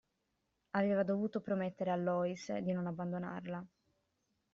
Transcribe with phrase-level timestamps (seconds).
[0.71, 3.63] Aveva dovuto promettere a Lois di non abbandonarla.